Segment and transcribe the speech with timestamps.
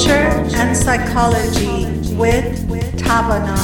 [0.00, 2.56] Culture and Psychology with
[2.96, 3.58] Tavana.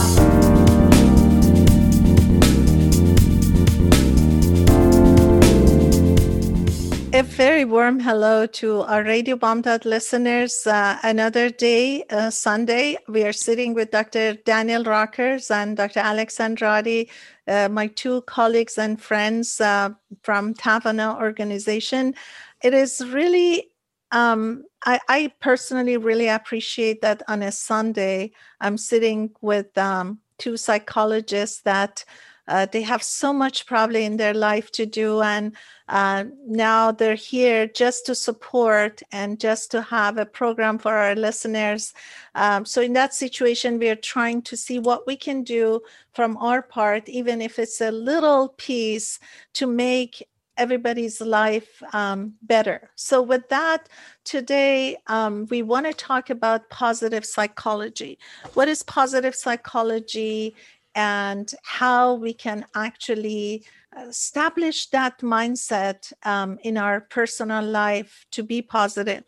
[7.15, 10.67] A very warm hello to our Radio Bamdad listeners.
[10.67, 14.35] Uh, another day, uh, Sunday, we are sitting with Dr.
[14.35, 16.01] Daniel Rockers and Dr.
[16.01, 17.09] Alex Andrade,
[17.49, 19.89] uh, my two colleagues and friends uh,
[20.23, 22.15] from Tavana organization.
[22.63, 23.71] It is really
[24.13, 30.57] um, I, I, personally really appreciate that on a Sunday, I'm sitting with um, two
[30.57, 32.05] psychologists that
[32.49, 35.21] uh, they have so much probably in their life to do.
[35.21, 35.57] And
[35.89, 41.17] uh, now they're here just to support and just to have a program for our
[41.17, 41.93] listeners.
[42.35, 45.81] Um, so, in that situation, we are trying to see what we can do
[46.15, 49.19] from our part, even if it's a little piece,
[49.55, 52.91] to make everybody's life um, better.
[52.95, 53.89] So, with that,
[54.25, 58.19] today um, we want to talk about positive psychology.
[58.55, 60.55] What is positive psychology
[60.95, 63.65] and how we can actually
[64.09, 69.25] establish that mindset um, in our personal life to be positive?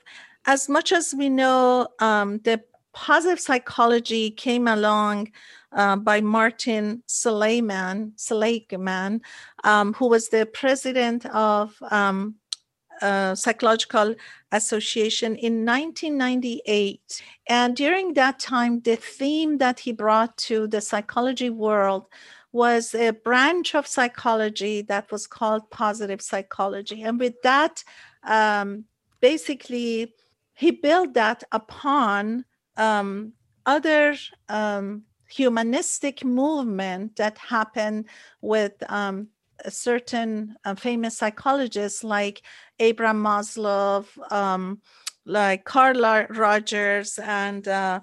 [0.47, 2.63] As much as we know, um, the
[2.95, 5.31] positive psychology came along
[5.73, 9.21] uh, by Martin Seligman, Seligman
[9.65, 12.37] um, who was the president of um,
[13.03, 14.15] uh, Psychological
[14.53, 17.23] Association in 1998.
[17.49, 22.07] And during that time, the theme that he brought to the psychology world
[22.51, 27.03] was a branch of psychology that was called positive psychology.
[27.03, 27.85] And with that,
[28.25, 28.85] um,
[29.21, 30.15] basically,
[30.55, 32.45] he built that upon
[32.77, 33.33] um,
[33.67, 34.17] other
[34.49, 38.07] um, humanistic movement that happened
[38.41, 39.29] with um,
[39.69, 42.43] certain uh, famous psychologists like
[42.79, 44.81] Abraham Maslow, um,
[45.25, 48.01] like Carl Rogers, and uh,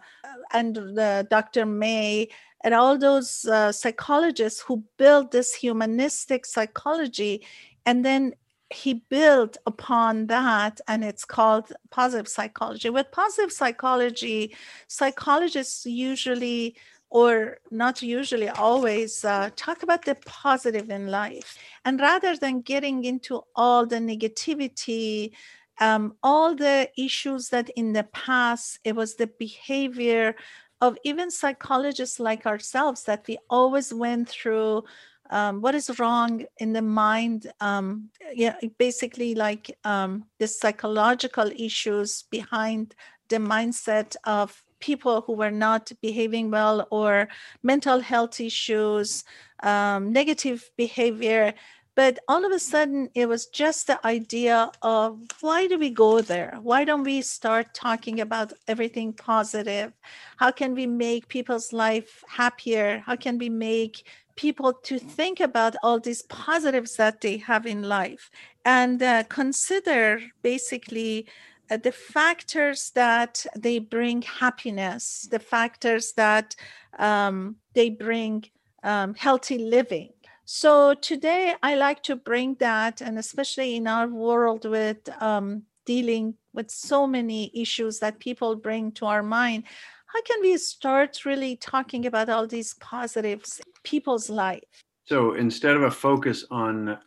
[0.54, 0.96] and
[1.30, 1.66] Dr.
[1.66, 2.30] May,
[2.64, 7.46] and all those uh, psychologists who built this humanistic psychology,
[7.86, 8.34] and then
[8.74, 14.56] he built upon that and it's called positive psychology with positive psychology
[14.88, 16.76] psychologists usually
[17.16, 21.58] or not usually always uh, talk about the positive in life.
[21.86, 25.32] And rather than getting into all the negativity
[25.80, 30.36] um, all the issues that in the past it was the behavior
[30.82, 34.84] of even psychologists like ourselves that we always went through
[35.30, 42.24] um, what is wrong in the mind um, yeah basically like um, the psychological issues
[42.24, 42.96] behind
[43.30, 47.28] the mindset of people who were not behaving well or
[47.64, 49.24] mental health issues,
[49.64, 51.54] um, negative behavior.
[51.96, 56.20] But all of a sudden, it was just the idea of why do we go
[56.20, 56.58] there?
[56.62, 59.94] Why don't we start talking about everything positive?
[60.36, 63.02] How can we make people's life happier?
[63.06, 67.84] How can we make people to think about all these positives that they have in
[67.84, 68.30] life
[68.66, 71.26] and uh, consider basically
[71.70, 76.56] the factors that they bring happiness, the factors that
[77.00, 78.44] um, they bring
[78.84, 80.10] um, healthy living.
[80.46, 86.36] So today I like to bring that, and especially in our world with um, dealing
[86.54, 89.64] with so many issues that people bring to our mind,
[90.06, 94.64] how can we start really talking about all these positives people's life?
[95.06, 96.98] So instead of a focus on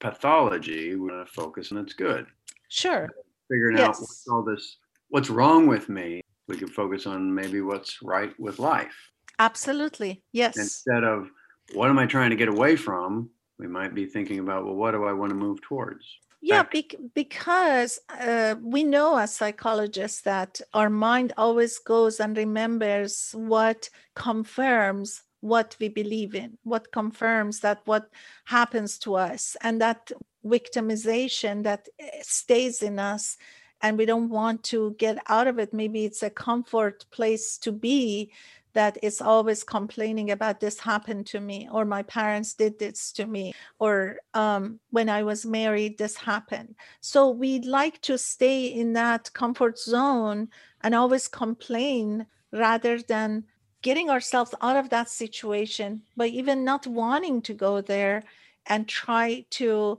[0.00, 2.26] pathology, we're going to focus on it's good.
[2.68, 3.08] Sure
[3.50, 3.88] figuring yes.
[3.88, 4.76] out what's all this,
[5.08, 6.20] what's wrong with me.
[6.48, 8.94] We can focus on maybe what's right with life.
[9.38, 10.22] Absolutely.
[10.32, 10.56] Yes.
[10.56, 11.28] Instead of
[11.74, 14.92] what am I trying to get away from, we might be thinking about, well, what
[14.92, 16.04] do I want to move towards?
[16.40, 23.32] Yeah, be- because uh, we know as psychologists that our mind always goes and remembers
[23.34, 28.10] what confirms what we believe in, what confirms that what
[28.44, 30.10] happens to us, and that
[30.48, 33.36] victimization that eh, stays in us
[33.80, 35.72] and we don't want to get out of it.
[35.72, 38.32] Maybe it's a comfort place to be
[38.74, 43.26] that is always complaining about this happened to me or my parents did this to
[43.26, 48.92] me or um, when i was married this happened so we'd like to stay in
[48.92, 50.48] that comfort zone
[50.82, 53.42] and always complain rather than
[53.82, 58.22] getting ourselves out of that situation but even not wanting to go there
[58.66, 59.98] and try to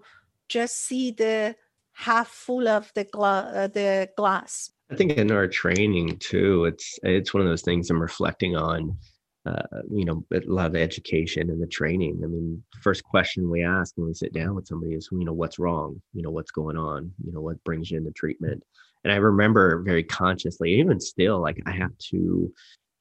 [0.50, 1.56] just see the
[1.94, 4.72] half full of the, gla- uh, the glass.
[4.92, 8.98] I think in our training too, it's it's one of those things I'm reflecting on.
[9.46, 12.20] Uh, you know, a lot of the education and the training.
[12.24, 15.34] I mean, first question we ask when we sit down with somebody is, you know,
[15.34, 16.02] what's wrong?
[16.14, 17.12] You know, what's going on?
[17.24, 18.64] You know, what brings you into treatment?
[19.04, 22.52] and i remember very consciously even still like i have to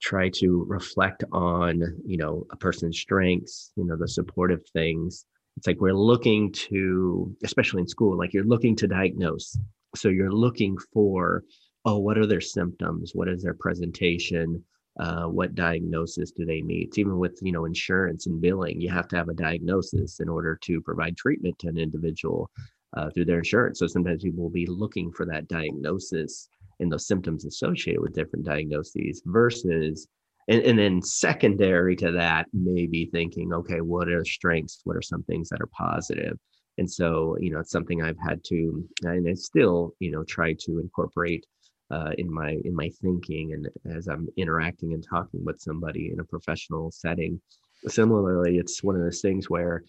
[0.00, 5.24] try to reflect on you know a person's strengths you know the supportive things
[5.58, 9.58] it's like we're looking to especially in school like you're looking to diagnose.
[9.96, 11.42] So you're looking for
[11.84, 13.10] oh what are their symptoms?
[13.12, 14.64] What is their presentation?
[15.00, 19.06] Uh, what diagnosis do they need even with you know insurance and billing you have
[19.06, 22.50] to have a diagnosis in order to provide treatment to an individual
[22.96, 23.80] uh, through their insurance.
[23.80, 26.48] So sometimes people will be looking for that diagnosis
[26.80, 30.06] and those symptoms associated with different diagnoses versus
[30.48, 34.80] and, and then secondary to that maybe thinking okay what are strengths?
[34.84, 36.38] What are some things that are positive?
[36.78, 40.54] And so you know it's something i've had to and i still you know try
[40.60, 41.44] to incorporate
[41.90, 46.20] uh, in my in my thinking and as i'm interacting and talking with somebody in
[46.20, 47.40] a professional setting.
[47.86, 49.82] Similarly it's one of those things where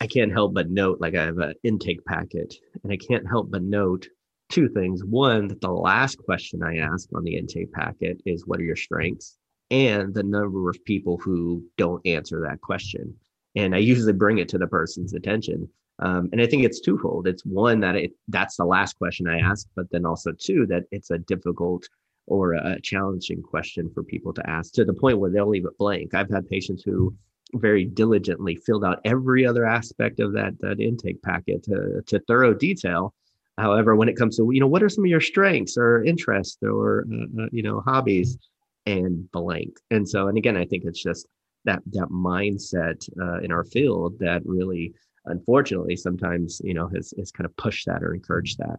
[0.00, 3.50] i can't help but note like i have an intake packet and i can't help
[3.50, 4.08] but note
[4.50, 5.02] two things.
[5.04, 8.76] One that the last question i ask on the intake packet is what are your
[8.76, 9.38] strengths
[9.72, 13.12] and the number of people who don't answer that question
[13.56, 17.28] and i usually bring it to the person's attention um, and I think it's twofold.
[17.28, 20.84] It's one that it that's the last question I ask, but then also two that
[20.90, 21.88] it's a difficult
[22.26, 25.78] or a challenging question for people to ask to the point where they'll leave it
[25.78, 26.14] blank.
[26.14, 27.14] I've had patients who
[27.54, 32.54] very diligently filled out every other aspect of that that intake packet to, to thorough
[32.54, 33.14] detail.
[33.58, 36.58] However, when it comes to you know what are some of your strengths or interests
[36.62, 38.38] or uh, uh you know hobbies
[38.86, 39.78] and blank.
[39.90, 41.26] And so and again, I think it's just
[41.64, 44.92] that that mindset uh, in our field that really
[45.26, 48.76] unfortunately sometimes you know has, has kind of pushed that or encouraged that.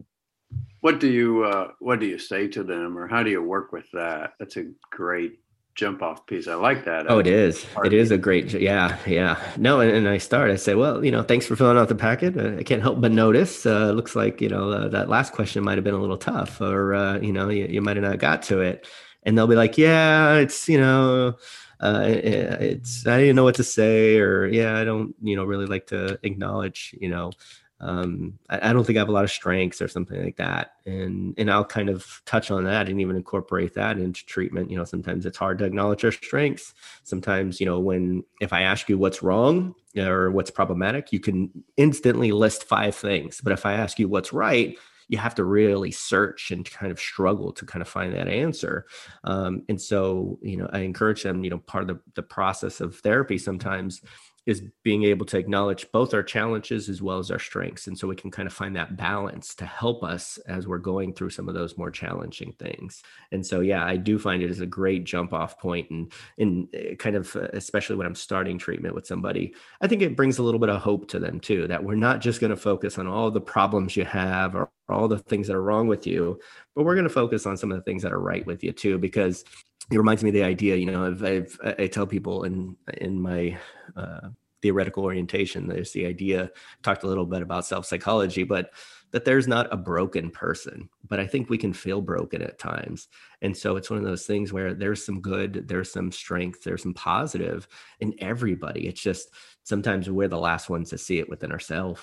[0.80, 3.72] What do you uh, what do you say to them or how do you work
[3.72, 4.32] with that?
[4.38, 5.40] That's a great
[5.74, 6.46] jump off piece.
[6.46, 7.10] I like that.
[7.10, 7.66] Oh it is.
[7.84, 9.40] it is a great yeah yeah.
[9.56, 11.94] No and, and, i start i say well you know thanks for filling out the
[11.94, 12.36] packet.
[12.36, 15.64] Uh, i can't help but notice uh, looks like you know uh, that last question
[15.64, 18.18] might have been a little tough or uh, you know you, you might have not
[18.18, 18.86] got to it
[19.24, 21.34] and they'll be like yeah it's you know
[21.80, 25.66] uh, it's I didn't know what to say, or yeah, I don't you know really
[25.66, 27.32] like to acknowledge you know
[27.80, 30.72] um, I, I, don't think I have a lot of strengths or something like that.
[30.86, 34.70] And and I'll kind of touch on that and even incorporate that into treatment.
[34.70, 36.72] You know, sometimes it's hard to acknowledge our strengths.
[37.02, 41.50] Sometimes, you know, when if I ask you what's wrong or what's problematic, you can
[41.76, 43.40] instantly list five things.
[43.42, 44.78] But if I ask you what's right,
[45.14, 48.84] you have to really search and kind of struggle to kind of find that answer.
[49.22, 52.80] Um, and so, you know, I encourage them, you know, part of the, the process
[52.80, 54.02] of therapy sometimes
[54.46, 57.86] is being able to acknowledge both our challenges as well as our strengths.
[57.86, 61.14] And so we can kind of find that balance to help us as we're going
[61.14, 63.02] through some of those more challenging things.
[63.32, 66.68] And so yeah i do find it as a great jump off point and in
[66.74, 70.38] eh, kind of uh, especially when i'm starting treatment with somebody i think it brings
[70.38, 72.98] a little bit of hope to them too that we're not just going to focus
[72.98, 76.38] on all the problems you have or all the things that are wrong with you
[76.76, 78.72] but we're going to focus on some of the things that are right with you
[78.72, 79.44] too because
[79.90, 83.20] it reminds me of the idea you know I've, I've, i tell people in in
[83.20, 83.58] my
[83.96, 84.28] uh,
[84.62, 86.50] theoretical orientation there's the idea
[86.82, 88.70] talked a little bit about self psychology but
[89.10, 93.08] that there's not a broken person but i think we can feel broken at times.
[93.42, 96.82] And so it's one of those things where there's some good there's some strength there's
[96.82, 97.68] some positive
[98.00, 98.88] in everybody.
[98.88, 99.30] It's just
[99.64, 102.00] sometimes we're the last ones to see it within ourselves.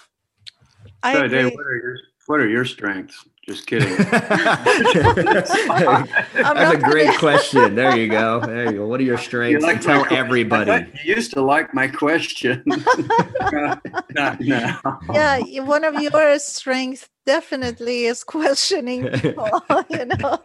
[1.03, 1.97] So, Dave, what are your
[2.27, 3.25] what are your strengths?
[3.43, 3.95] Just kidding.
[3.97, 7.73] That's a great question.
[7.73, 8.39] There you go.
[8.39, 8.87] There you go.
[8.87, 9.63] What are your strengths?
[9.63, 10.85] Like tell everybody.
[11.03, 12.63] You used to like my question.
[12.67, 14.99] Not now.
[15.11, 20.39] Yeah, one of your strengths definitely is questioning people, you know.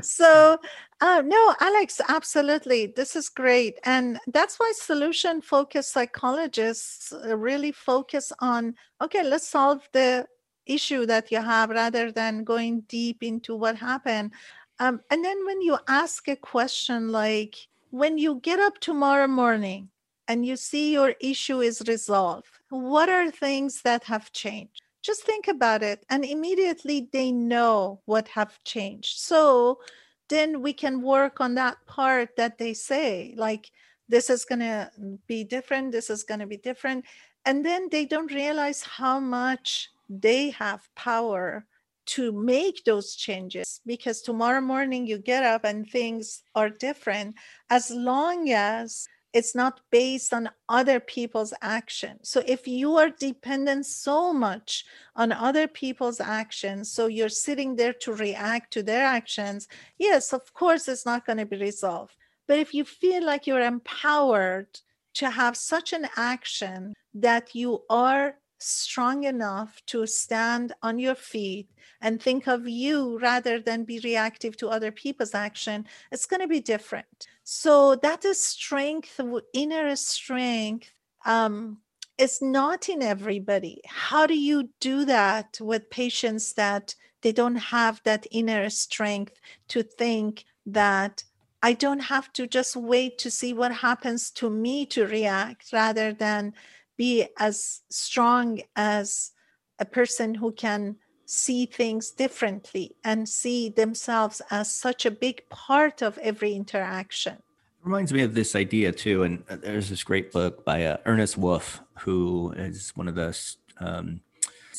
[0.00, 0.56] so
[1.00, 2.92] uh, no, Alex, absolutely.
[2.94, 3.78] This is great.
[3.84, 10.26] And that's why solution focused psychologists uh, really focus on okay, let's solve the
[10.70, 14.32] issue that you have rather than going deep into what happened.
[14.78, 17.56] Um, and then when you ask a question like,
[17.90, 19.90] when you get up tomorrow morning
[20.28, 24.80] and you see your issue is resolved, what are things that have changed?
[25.02, 29.18] Just think about it, and immediately they know what have changed.
[29.18, 29.80] So
[30.28, 33.70] then we can work on that part that they say, like,
[34.08, 34.90] this is going to
[35.26, 37.04] be different, this is going to be different.
[37.46, 41.64] And then they don't realize how much they have power
[42.06, 47.36] to make those changes because tomorrow morning you get up and things are different
[47.70, 52.28] as long as it's not based on other people's actions.
[52.28, 57.92] So if you are dependent so much on other people's actions, so you're sitting there
[58.00, 62.16] to react to their actions, yes, of course, it's not going to be resolved.
[62.48, 64.80] But if you feel like you're empowered
[65.14, 71.68] to have such an action that you are strong enough to stand on your feet
[72.00, 76.48] and think of you rather than be reactive to other people's action, it's going to
[76.48, 77.26] be different.
[77.44, 79.20] So that is strength,
[79.52, 80.92] inner strength.
[81.26, 81.78] Um,
[82.20, 83.80] is not in everybody.
[83.86, 89.82] How do you do that with patients that they don't have that inner strength to
[89.82, 91.24] think that
[91.62, 96.12] I don't have to just wait to see what happens to me to react rather
[96.12, 96.54] than
[97.00, 99.30] be as strong as
[99.78, 106.02] a person who can see things differently and see themselves as such a big part
[106.02, 107.38] of every interaction.
[107.82, 111.38] Reminds me of this idea too, and uh, there's this great book by uh, Ernest
[111.38, 113.34] Wolf, who is one of the
[113.78, 114.20] um,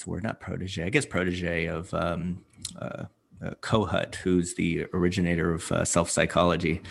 [0.05, 2.43] we're not protege, I guess protege of um,
[2.79, 3.05] uh,
[3.43, 6.83] uh, Kohut, who's the originator of uh, self psychology.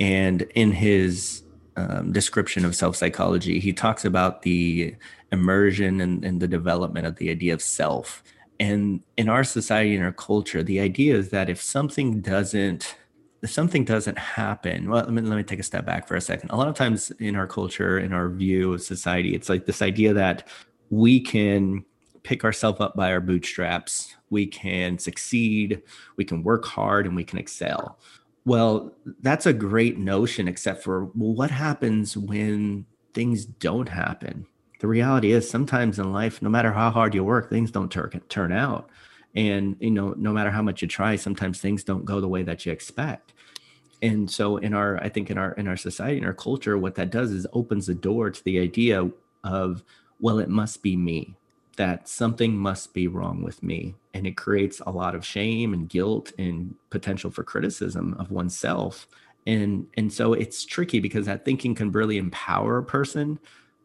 [0.00, 1.42] And in his
[1.78, 4.96] um, description of self psychology, he talks about the
[5.30, 8.24] immersion and, and, the development of the idea of self.
[8.58, 12.96] And in our society and our culture, the idea is that if something doesn't
[13.42, 16.20] if something doesn't happen, well, let me, let me take a step back for a
[16.20, 16.50] second.
[16.50, 19.80] A lot of times in our culture, in our view of society, it's like this
[19.80, 20.48] idea that
[20.90, 21.84] we can
[22.24, 24.16] pick ourselves up by our bootstraps.
[24.30, 25.82] We can succeed,
[26.16, 28.00] we can work hard, and we can excel.
[28.48, 34.46] Well, that's a great notion, except for well, what happens when things don't happen?
[34.80, 38.22] The reality is, sometimes in life, no matter how hard you work, things don't turn
[38.30, 38.88] turn out,
[39.34, 42.42] and you know, no matter how much you try, sometimes things don't go the way
[42.42, 43.34] that you expect.
[44.00, 46.94] And so, in our, I think, in our in our society, in our culture, what
[46.94, 49.10] that does is opens the door to the idea
[49.44, 49.84] of,
[50.20, 51.34] well, it must be me
[51.76, 53.94] that something must be wrong with me.
[54.18, 59.06] And it creates a lot of shame and guilt and potential for criticism of oneself.
[59.46, 63.38] And, and so it's tricky because that thinking can really empower a person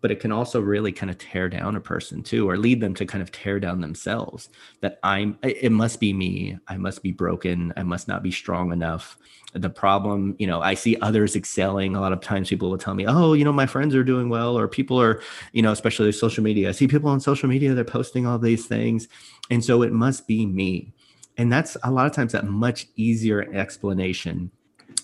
[0.04, 2.94] but it can also really kind of tear down a person too or lead them
[2.94, 4.50] to kind of tear down themselves
[4.82, 8.72] that i'm it must be me i must be broken i must not be strong
[8.72, 9.18] enough.
[9.54, 11.96] The problem you know i see others excelling.
[11.96, 14.28] A lot of times people will tell me oh you know my friends are doing
[14.28, 15.22] well or people are
[15.54, 18.66] you know especially social media i see people on social media they're posting all these
[18.66, 19.08] things
[19.50, 20.94] and so it must be me.
[21.38, 24.52] And that's a lot of times that much easier explanation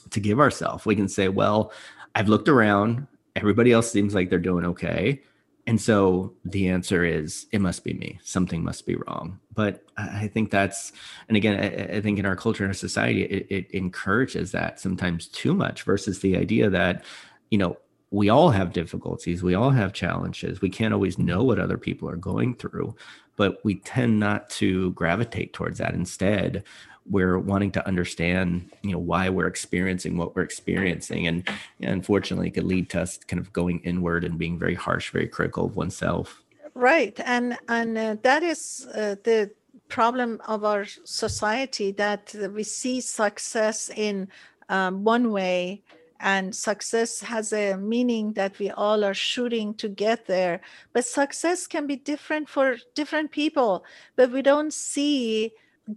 [0.09, 1.71] to give ourselves we can say well
[2.15, 3.07] i've looked around
[3.39, 5.21] everybody else seems like they're doing okay.
[5.67, 8.19] And so the answer is it must be me.
[8.23, 9.39] Something must be wrong.
[9.53, 10.93] But i think that's
[11.27, 14.79] and again i, I think in our culture and our society it, it, encourages that
[14.79, 17.03] sometimes too much versus the idea that
[17.51, 17.75] you know
[18.11, 19.43] we all have difficulties.
[19.43, 20.61] We all have challenges.
[20.61, 22.95] We can't always know what other people are going through
[23.39, 25.93] but we tend not to gravitate towards that.
[25.93, 26.61] Instead
[27.09, 31.27] we're wanting to understand you know why we're experiencing what we're experiencing.
[31.27, 31.47] And,
[31.81, 35.27] unfortunately it could lead to us kind of going inward and being very harsh very
[35.27, 36.43] critical of oneself.
[36.73, 37.19] Right.
[37.25, 39.51] And and uh, that is uh, the
[39.87, 44.27] problem of our society that we see success in
[44.69, 45.81] um, one way
[46.19, 50.59] and success has a meaning that we all are shooting to get there.
[50.91, 53.85] But success can be different for different people.
[54.15, 55.53] But we don't see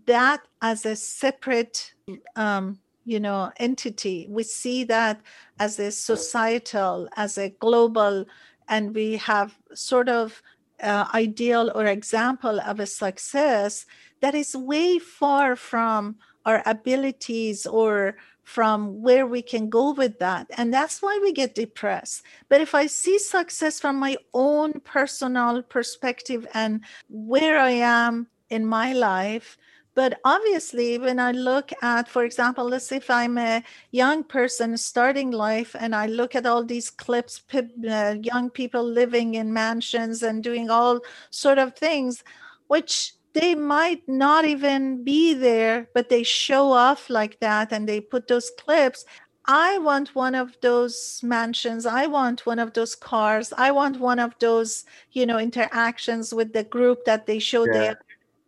[0.07, 1.95] that as a separate
[2.37, 5.21] um, you know entity we see that
[5.59, 8.25] as a societal as a global
[8.69, 10.43] and we have sort of
[10.83, 13.87] uh, ideal or example of a success
[14.21, 20.49] that is way far from our abilities or from where we can go with that.
[20.57, 22.23] And that's why we get depressed.
[22.49, 28.67] But if I see success from my own personal perspective and where I am in
[28.67, 29.57] my life,
[29.95, 34.77] but obviously, when I look at, for example, let's say if I'm a young person
[34.79, 40.23] starting life and I look at all these clips, uh, young people living in mansions
[40.23, 42.25] and doing all sort of things,
[42.69, 48.01] which they might not even be there, but they show off like that and they
[48.01, 49.05] put those clips.
[49.45, 51.85] I want one of those mansions.
[51.85, 53.53] I want one of those cars.
[53.59, 57.73] I want one of those, you know, interactions with the group that they show yeah.
[57.73, 58.01] there.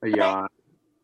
[0.05, 0.47] Yeah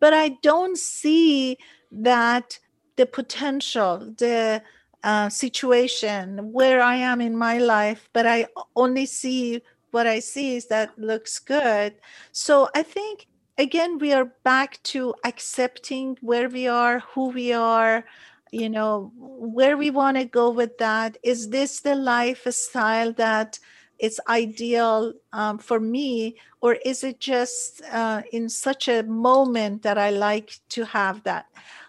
[0.01, 1.59] but I don't see
[1.93, 2.59] that
[2.97, 4.63] the potential, the
[5.03, 10.57] uh, situation where I am in my life, but I only see what I see
[10.57, 11.95] is that looks good.
[12.33, 13.27] So I think
[13.59, 18.05] again we are back to accepting where we are, who we are,
[18.53, 21.17] you know, where we want to go with that.
[21.23, 23.59] Is this the lifestyle that
[24.00, 29.98] it's ideal um, for me or is it just uh, in such a moment that
[29.98, 31.46] i like to have that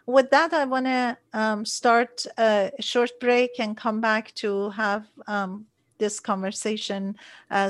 [0.07, 5.05] with that i want to um, start a short break and come back to have
[5.27, 5.67] um,
[5.99, 7.15] this conversation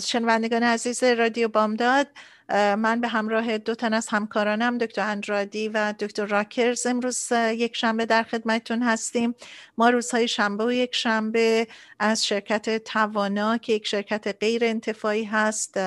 [0.03, 2.09] شنوندگان عزیز رادیو بامداد
[2.54, 8.06] من به همراه دو تن از همکارانم دکتر اندرادی و دکتر راکرز امروز یک شنبه
[8.06, 9.36] در خدمتتون هستیم.
[9.78, 11.68] ما روزهای شنبه و یک شنبه
[12.00, 15.80] از شرکت توانا که یک شرکت غیر انتفاعی هست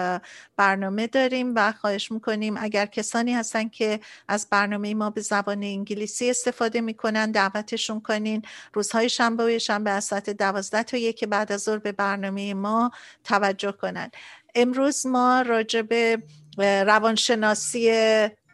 [0.57, 6.31] برنامه داریم و خواهش می‌کنیم اگر کسانی هستن که از برنامه ما به زبان انگلیسی
[6.31, 8.43] استفاده می‌کنن دعوتشون کنین.
[8.73, 12.91] روزهای شنبه و شنبه از ساعت دوازده تا یک بعد از ظهر به برنامه ما
[13.25, 14.11] توجه کنن.
[14.55, 16.23] امروز ما راجع به
[16.59, 17.91] روانشناسی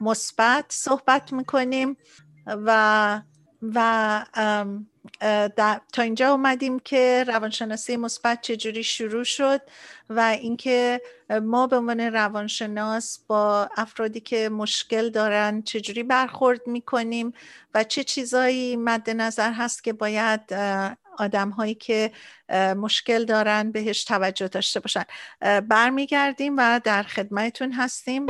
[0.00, 1.96] مثبت صحبت می‌کنیم
[2.46, 3.22] و
[3.62, 4.24] و
[5.92, 9.60] تا اینجا اومدیم که روانشناسی مثبت چجوری شروع شد
[10.10, 11.00] و اینکه
[11.42, 17.32] ما به عنوان روانشناس با افرادی که مشکل دارن چجوری برخورد می‌کنیم
[17.74, 20.40] و چه چیزایی مد نظر هست که باید
[21.18, 22.12] آدم هایی که
[22.76, 25.04] مشکل دارن بهش توجه داشته باشن.
[25.60, 28.26] برمیگردیم و در خدمتتون هستیم.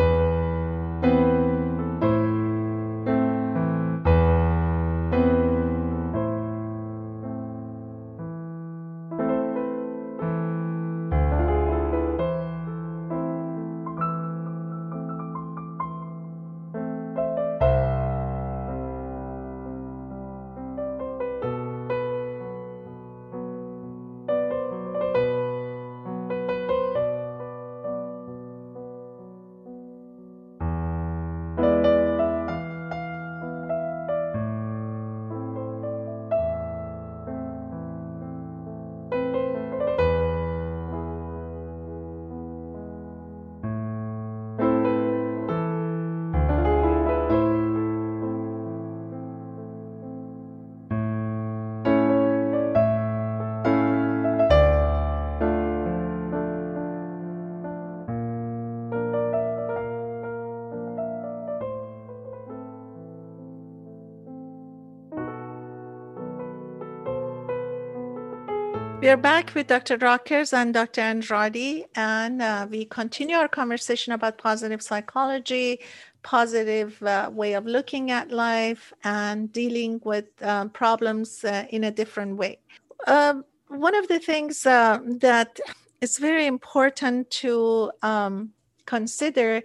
[69.11, 69.97] We are back with Dr.
[69.97, 71.01] Rockers and Dr.
[71.01, 75.81] Andrade, and uh, we continue our conversation about positive psychology,
[76.23, 81.91] positive uh, way of looking at life, and dealing with um, problems uh, in a
[81.91, 82.61] different way.
[83.09, 85.59] Um, one of the things uh, that
[86.01, 88.51] is very important to um,
[88.87, 89.61] consider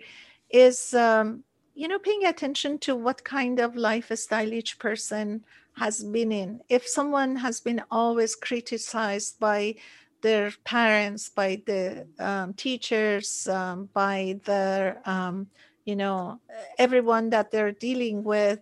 [0.49, 1.43] is, um,
[1.75, 5.43] you know, paying attention to what kind of lifestyle each person
[5.77, 6.61] has been in.
[6.69, 9.75] If someone has been always criticized by
[10.21, 15.47] their parents, by the um, teachers, um, by their, um,
[15.85, 16.39] you know,
[16.79, 18.59] everyone that they're dealing with,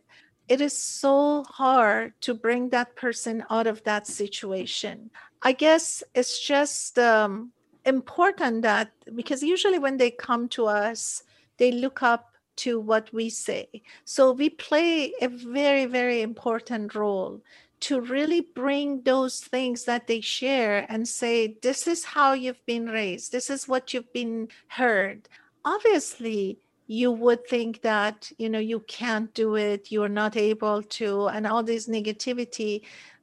[0.50, 5.10] it is so hard to bring that person out of that situation.
[5.42, 7.52] I guess it's just um,
[7.86, 11.24] important that because usually when they come to us,
[11.58, 13.68] they look up to what we say.
[14.06, 17.42] So we play a very, very important role
[17.82, 22.88] to really bring those things that they share and say, this is how you've been
[22.88, 25.28] raised, this is what you've been heard.
[25.66, 31.28] Obviously, you would think that you know you can't do it you're not able to
[31.28, 32.82] and all this negativity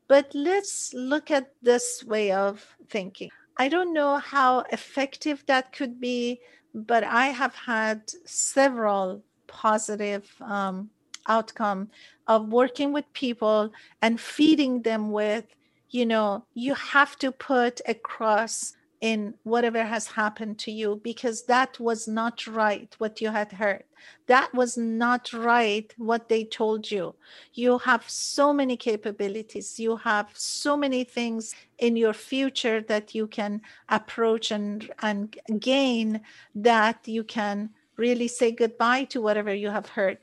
[0.08, 6.00] but let's look at this way of thinking i don't know how effective that could
[6.00, 6.40] be
[6.74, 10.90] but I have had several positive um,
[11.26, 11.88] outcome
[12.26, 15.44] of working with people and feeding them with,
[15.90, 21.44] you know, you have to put a cross in whatever has happened to you because
[21.44, 23.84] that was not right what you had heard.
[24.26, 27.14] That was not right what they told you.
[27.54, 29.80] You have so many capabilities.
[29.80, 36.20] You have so many things in your future that you can approach and and gain
[36.54, 40.18] that you can really say goodbye to whatever you have heard.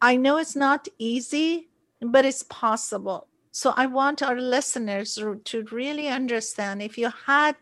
[0.00, 1.68] I know it's not easy
[2.00, 3.28] but it's possible.
[3.54, 7.54] So i want our listeners to really understand if you had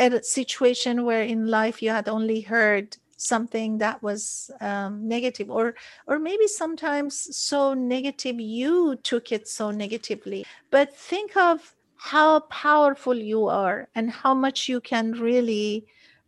[0.00, 5.74] a situation where in life you had only heard something that was um, negative or
[6.06, 10.46] or maybe sometimes so negative you took it so negatively.
[10.70, 15.84] But think of how powerful you are and how much you can really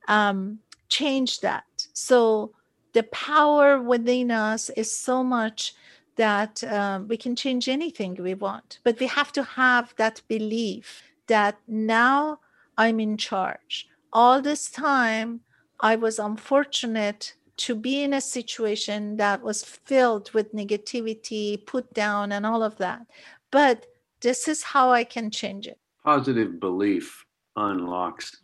[0.07, 0.59] um,
[0.89, 1.65] change that.
[1.95, 2.53] So
[2.93, 5.75] the power within us is so much
[6.17, 11.03] that um, we can change anything we want but we have to have that belief
[11.27, 12.39] that now
[12.79, 13.89] I'm in charge.
[14.13, 15.41] All this time,
[15.81, 22.33] I was unfortunate to be in a situation that was filled with negativity, put down,
[22.33, 23.07] and all of that.
[23.51, 23.87] But
[24.21, 25.79] this is how I can change it.
[26.05, 27.25] Positive belief
[27.57, 28.37] unlocks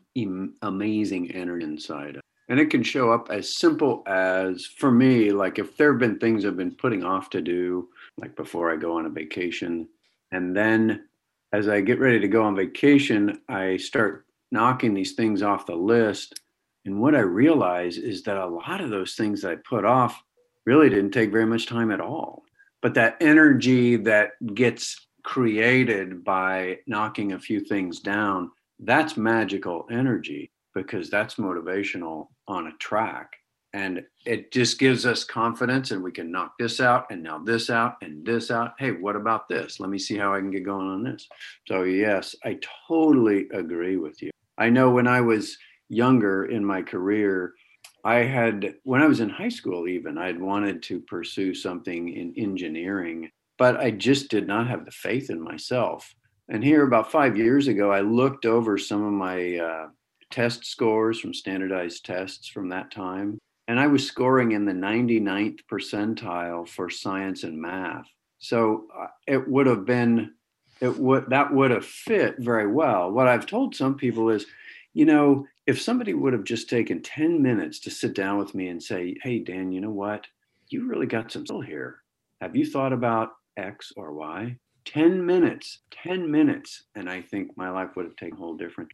[0.62, 2.20] amazing energy inside.
[2.48, 6.18] And it can show up as simple as for me, like if there have been
[6.18, 9.88] things I've been putting off to do, like before I go on a vacation,
[10.32, 11.07] and then
[11.52, 15.74] as I get ready to go on vacation, I start knocking these things off the
[15.74, 16.40] list.
[16.84, 20.22] And what I realize is that a lot of those things that I put off
[20.66, 22.42] really didn't take very much time at all.
[22.82, 30.50] But that energy that gets created by knocking a few things down, that's magical energy
[30.74, 33.37] because that's motivational on a track.
[33.74, 37.68] And it just gives us confidence and we can knock this out and now this
[37.68, 38.72] out and this out.
[38.78, 39.78] Hey, what about this?
[39.78, 41.28] Let me see how I can get going on this.
[41.66, 44.30] So, yes, I totally agree with you.
[44.56, 47.52] I know when I was younger in my career,
[48.04, 52.32] I had, when I was in high school, even, I'd wanted to pursue something in
[52.36, 56.14] engineering, but I just did not have the faith in myself.
[56.48, 59.88] And here, about five years ago, I looked over some of my uh,
[60.30, 63.38] test scores from standardized tests from that time.
[63.68, 68.08] And I was scoring in the 99th percentile for science and math.
[68.38, 70.32] So uh, it would have been,
[70.80, 73.10] it would, that would have fit very well.
[73.10, 74.46] What I've told some people is,
[74.94, 78.68] you know, if somebody would have just taken 10 minutes to sit down with me
[78.68, 80.26] and say, hey, Dan, you know what?
[80.70, 81.98] You really got some skill here.
[82.40, 84.56] Have you thought about X or Y?
[84.86, 86.84] 10 minutes, 10 minutes.
[86.94, 88.90] And I think my life would have taken a whole different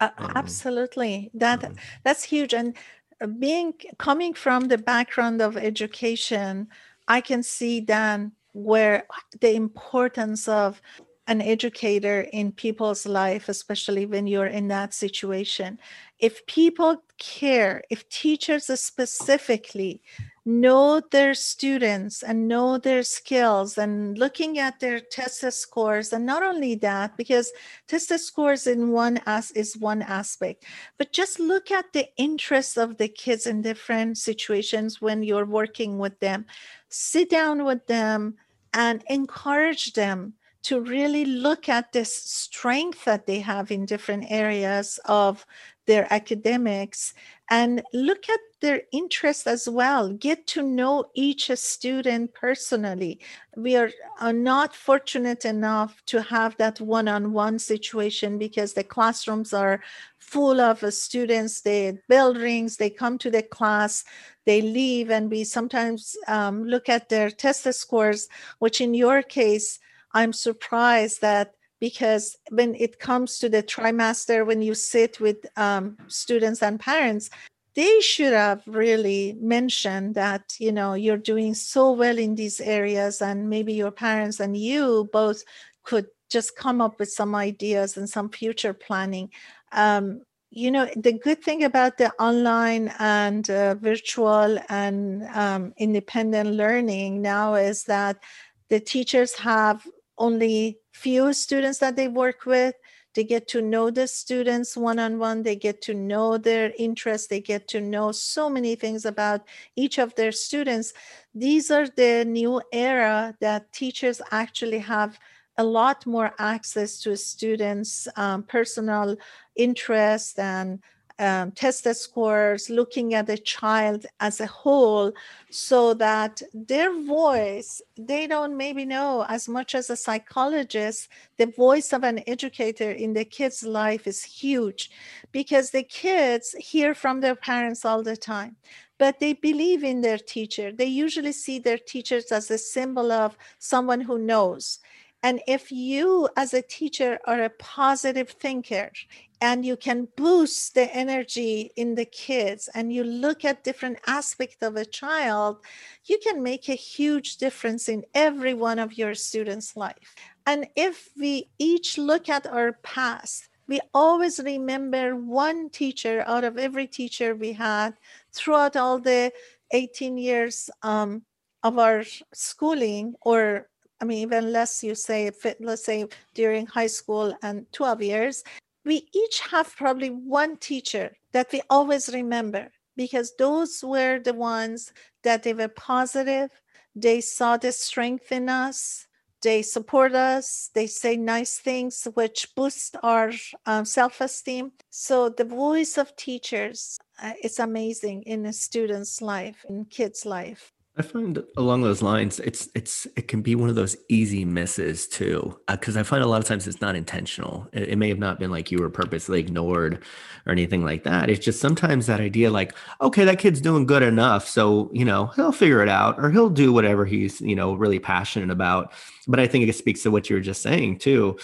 [0.00, 1.30] uh, absolutely.
[1.34, 1.74] That mm-hmm.
[2.02, 2.52] that's huge.
[2.52, 2.76] And
[3.20, 6.68] Uh, being coming from the background of education,
[7.08, 9.06] I can see then where
[9.40, 10.80] the importance of
[11.26, 15.78] an educator in people's life, especially when you're in that situation.
[16.18, 20.02] If people care, if teachers specifically
[20.46, 26.42] know their students and know their skills and looking at their test scores and not
[26.42, 27.50] only that because
[27.88, 30.62] test scores in one as is one aspect
[30.98, 35.98] but just look at the interests of the kids in different situations when you're working
[35.98, 36.44] with them
[36.90, 38.34] sit down with them
[38.74, 40.34] and encourage them
[40.64, 45.46] to really look at this strength that they have in different areas of
[45.86, 47.12] their academics
[47.50, 50.14] and look at their interests as well.
[50.14, 53.20] Get to know each student personally.
[53.54, 58.84] We are, are not fortunate enough to have that one on one situation because the
[58.84, 59.82] classrooms are
[60.18, 61.60] full of students.
[61.60, 64.04] The bell rings, they come to the class,
[64.46, 69.78] they leave, and we sometimes um, look at their test scores, which in your case,
[70.14, 75.98] I'm surprised that because when it comes to the trimester, when you sit with um,
[76.06, 77.28] students and parents,
[77.74, 83.20] they should have really mentioned that you know you're doing so well in these areas
[83.20, 85.42] and maybe your parents and you both
[85.82, 89.28] could just come up with some ideas and some future planning.
[89.72, 96.50] Um, you know the good thing about the online and uh, virtual and um, independent
[96.50, 98.22] learning now is that
[98.68, 99.86] the teachers have
[100.18, 102.74] only few students that they work with.
[103.14, 107.28] They get to know the students one on one they get to know their interests.
[107.28, 109.42] They get to know so many things about
[109.76, 110.92] each of their students.
[111.34, 115.18] These are the new era that teachers actually have
[115.56, 119.16] a lot more access to students um, personal
[119.54, 120.80] interest and
[121.18, 125.12] um, test scores, looking at the child as a whole,
[125.50, 131.92] so that their voice, they don't maybe know as much as a psychologist, the voice
[131.92, 134.90] of an educator in the kid's life is huge
[135.30, 138.56] because the kids hear from their parents all the time.
[138.96, 140.70] But they believe in their teacher.
[140.70, 144.78] They usually see their teachers as a symbol of someone who knows.
[145.24, 148.92] And if you, as a teacher, are a positive thinker
[149.40, 154.58] and you can boost the energy in the kids and you look at different aspects
[154.60, 155.64] of a child,
[156.04, 160.14] you can make a huge difference in every one of your students' life.
[160.44, 166.58] And if we each look at our past, we always remember one teacher out of
[166.58, 167.94] every teacher we had
[168.34, 169.32] throughout all the
[169.70, 171.22] 18 years um,
[171.62, 173.68] of our schooling or
[174.04, 178.44] I mean, even less you say, let's say during high school and 12 years,
[178.84, 184.92] we each have probably one teacher that we always remember because those were the ones
[185.22, 186.50] that they were positive,
[186.94, 189.06] they saw the strength in us,
[189.40, 193.32] they support us, they say nice things which boost our
[193.64, 194.72] um, self-esteem.
[194.90, 200.73] So the voice of teachers uh, is amazing in a student's life, in kids' life.
[200.96, 205.08] I find along those lines, it's it's it can be one of those easy misses
[205.08, 207.66] too, because uh, I find a lot of times it's not intentional.
[207.72, 210.04] It, it, may have not been like you were purposely ignored
[210.46, 211.30] or anything like that.
[211.30, 215.26] It's just sometimes that idea, like, okay, that kid's doing good enough, so you know
[215.34, 218.92] he'll figure it out, or he'll do whatever he's you know really passionate about.
[219.26, 221.38] But I think it speaks to what you were just saying too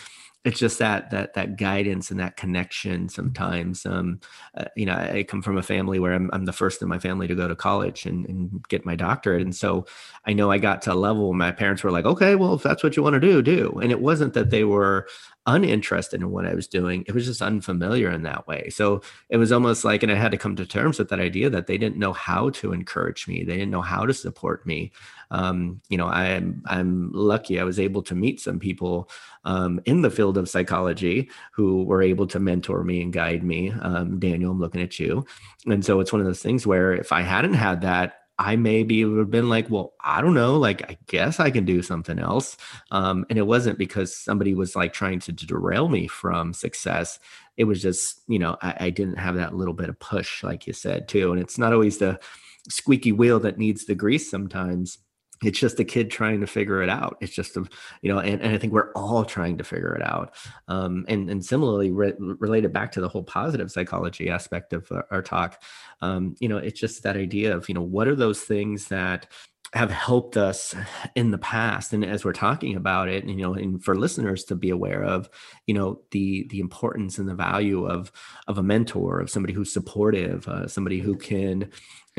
[0.44, 4.18] it's just that that that guidance and that connection sometimes um,
[4.56, 6.98] uh, you know i come from a family where I'm, I'm the first in my
[6.98, 9.42] family to go to college and, and, get my doctorate.
[9.42, 9.86] And so
[10.26, 12.62] i know i got to a level where my parents were like okay well if
[12.62, 13.78] that's what you want to do do.
[13.82, 15.06] And it wasn't that they were
[15.46, 18.68] uninterested in what i was doing it was just unfamiliar in that way.
[18.70, 21.50] So it was almost like and i had to come to terms with that idea
[21.50, 24.92] that they didn't know how to encourage me they didn't know how to support me.
[25.30, 29.08] Um, you know, I'm I'm lucky I was able to meet some people
[29.44, 33.70] um, in the field of psychology who were able to mentor me and guide me.
[33.70, 35.24] Um, Daniel, I'm looking at you,
[35.66, 39.04] and so it's one of those things where if I hadn't had that, I maybe
[39.04, 42.18] would have been like, well, I don't know, like I guess I can do something
[42.18, 42.56] else.
[42.90, 47.18] Um, and it wasn't because somebody was like trying to derail me from success.
[47.58, 50.66] It was just, you know, I, I didn't have that little bit of push, like
[50.66, 51.32] you said, too.
[51.32, 52.18] And it's not always the
[52.66, 54.96] squeaky wheel that needs the grease sometimes
[55.42, 57.16] it's just a kid trying to figure it out.
[57.20, 57.64] It's just a
[58.02, 60.34] you know and, and i think we're all trying to figure it out.
[60.68, 65.06] Um, and and similarly re- related back to the whole positive psychology aspect of our,
[65.10, 65.62] our talk
[66.02, 69.26] um, you know it's just that idea of you know what are those things that
[69.72, 70.74] have helped us
[71.14, 71.92] in the past?
[71.92, 75.30] And as we're talking about it you know and for listeners to be aware of
[75.66, 78.12] you know the the importance and the value of
[78.48, 81.70] of a mentor of somebody who's supportive uh, somebody who can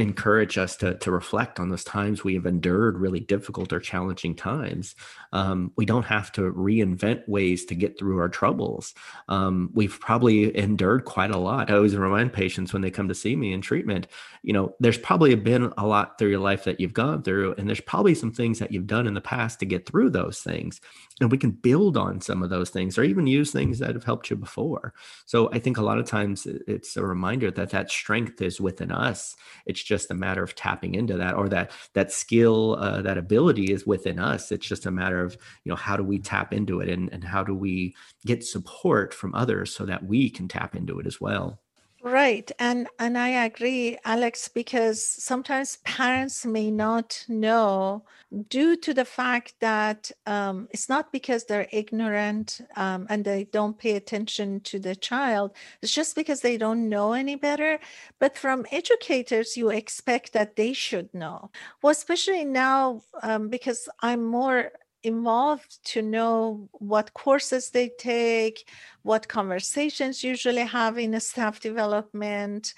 [0.02, 4.36] encourage us to, to reflect on those times we have endured really difficult or challenging
[4.36, 4.96] times.
[5.34, 8.94] Um, we don't have to reinvent ways to get through our troubles.
[9.28, 11.70] Um, we've probably endured quite a lot.
[11.70, 14.08] I always remind patients when they come to see me in treatment,
[14.44, 17.68] you know, there's probably been a lot through your life that you've gone through, and
[17.68, 20.80] there's probably some things that you've done in the past to get through those things.
[21.20, 24.06] And we can build on some of those things or even use things that have
[24.06, 24.94] helped you before.
[25.26, 28.92] So I think a lot of times it's a reminder that that strength is within
[28.92, 29.36] us.
[29.68, 33.18] It's it's just a matter of tapping into that or that that skill uh, that
[33.18, 34.50] ability is within us.
[34.50, 35.34] It's just a matter of
[35.66, 37.94] you know how do we tap into it and, and how do we
[38.26, 41.61] get support from others so that we can tap into it as well
[42.04, 42.52] Right.
[42.58, 48.06] And and I agree, Alex, because sometimes parents may not know
[48.50, 53.78] due to the fact that um, it's not because they're ignorant um, and they don't
[53.78, 55.52] pay attention to the child.
[55.84, 57.80] It's just because they don't know any better.
[58.20, 61.52] But from educators, you expect that they should know.
[61.84, 64.72] Well, especially now, um, because I'm more
[65.04, 68.68] involved to know what courses they take,
[69.04, 72.74] what conversations usually have in a staff development.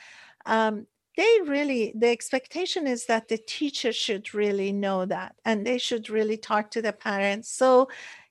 [0.46, 5.78] Um, they really, the expectation is that the teacher should really know that and they
[5.78, 7.50] should really talk to the parents.
[7.50, 7.90] So,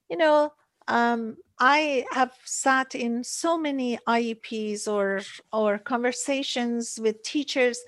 [0.09, 0.53] you know,
[0.89, 5.21] um, I have sat in so many IEPs or
[5.53, 7.85] or conversations with teachers.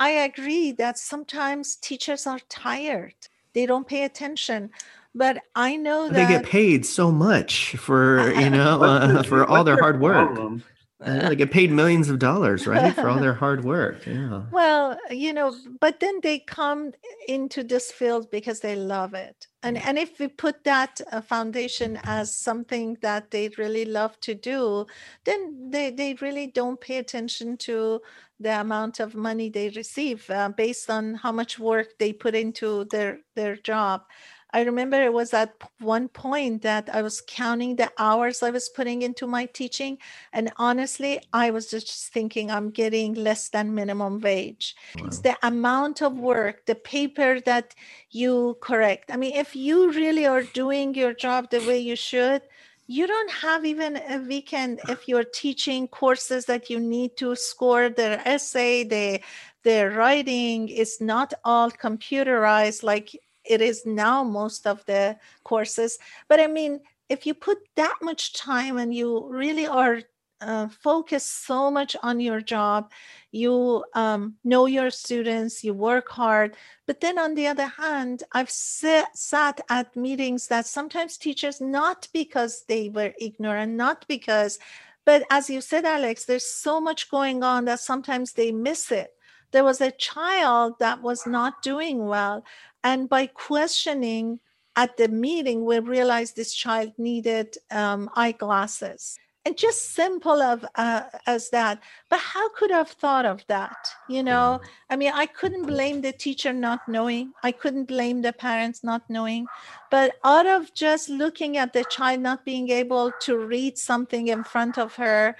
[0.00, 3.14] I agree that sometimes teachers are tired.
[3.52, 4.70] They don't pay attention
[5.14, 9.64] but I know that they get paid so much for you know uh, for all
[9.64, 10.60] their hard work.
[11.00, 14.04] Uh, they get paid millions of dollars, right, for all their hard work.
[14.04, 14.42] Yeah.
[14.50, 16.90] Well, you know, but then they come
[17.28, 22.00] into this field because they love it, and and if we put that uh, foundation
[22.02, 24.86] as something that they really love to do,
[25.24, 28.00] then they they really don't pay attention to
[28.40, 32.86] the amount of money they receive uh, based on how much work they put into
[32.86, 34.02] their their job.
[34.50, 38.70] I remember it was at one point that I was counting the hours I was
[38.70, 39.98] putting into my teaching.
[40.32, 44.74] And honestly, I was just thinking I'm getting less than minimum wage.
[44.98, 45.06] Wow.
[45.06, 47.74] It's the amount of work, the paper that
[48.10, 49.10] you correct.
[49.10, 52.42] I mean, if you really are doing your job the way you should,
[52.86, 57.90] you don't have even a weekend if you're teaching courses that you need to score
[57.90, 59.20] their essay, the
[59.62, 63.14] their writing is not all computerized like
[63.48, 65.98] it is now most of the courses.
[66.28, 70.02] But I mean, if you put that much time and you really are
[70.40, 72.92] uh, focused so much on your job,
[73.32, 76.56] you um, know your students, you work hard.
[76.86, 82.06] But then on the other hand, I've sat, sat at meetings that sometimes teachers, not
[82.12, 84.58] because they were ignorant, not because,
[85.04, 89.12] but as you said, Alex, there's so much going on that sometimes they miss it
[89.50, 92.44] there was a child that was not doing well
[92.84, 94.40] and by questioning
[94.76, 99.18] at the meeting, we realized this child needed um, eyeglasses.
[99.44, 101.80] and just simple of uh, as that.
[102.10, 104.60] But how could i have thought of that you know?
[104.90, 107.32] I mean i couldn't blame the teacher not knowing.
[107.42, 109.46] I couldn't blame the parents not knowing.
[109.90, 114.44] But out of just looking at the child not being able to read something in
[114.44, 115.36] front of her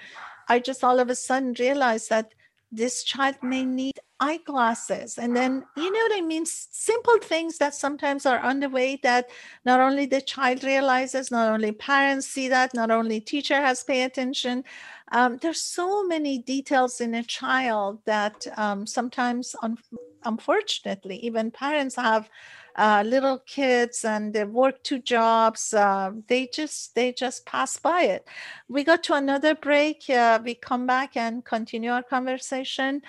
[0.48, 2.32] i just all of a sudden realized that
[2.72, 6.44] this child may need eyeglasses and then you know what i mean?
[6.44, 9.30] Simple things that sometimes are on the way that
[9.64, 14.02] not only the child realizes not only parents see that not only teacher has pay
[14.02, 14.64] attention.
[15.12, 19.78] Um, there's so many details in a child that um, sometimes un-
[20.24, 22.28] unfortunately even parents have
[22.77, 28.01] uh, little kids and they work two jobs uh, they just they just pass by
[28.01, 28.27] it
[28.67, 33.01] we got to another break uh, we come back and continue our conversation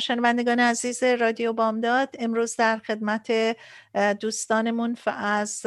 [0.00, 3.56] شنوندگان عزیز رادیو بامداد امروز در خدمت
[4.20, 5.66] دوستانمون از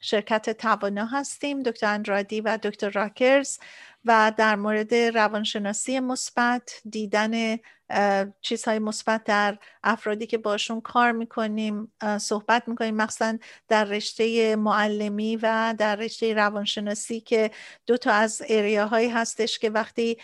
[0.00, 3.58] شرکت توانا هستیم دکتر اندرادی و دکتر راکرز
[4.05, 7.57] و در مورد روانشناسی مثبت دیدن
[8.41, 13.37] چیزهای مثبت در افرادی که باشون کار می‌کنیم صحبت می‌کنیم مخصوصا
[13.67, 17.51] در رشته معلمی و در رشته روانشناسی که
[17.85, 20.17] دو تا از اریاهایی هستش که وقتی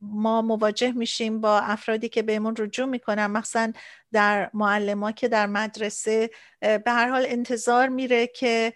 [0.00, 3.72] ما مواجه میشیم با افرادی که بهمون رجوع می‌کنن مخصوصا
[4.12, 8.72] در معلم که در مدرسه به هر حال انتظار میره که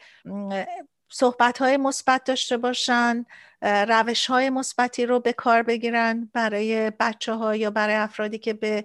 [1.12, 3.24] صحبت های مثبت داشته باشن
[3.62, 8.84] روش های مثبتی رو به کار بگیرن برای بچه ها یا برای افرادی که به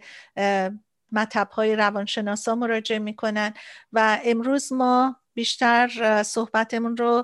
[1.12, 3.54] مطب های روانشناسا مراجعه می‌کنن.
[3.94, 7.24] و امروز ما بیشتر صحبتمون رو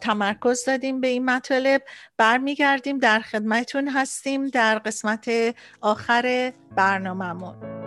[0.00, 1.82] تمرکز دادیم به این مطالب.
[2.16, 5.30] برمیگردیم در خدمتون هستیم در قسمت
[5.80, 7.79] آخر برنامهمون.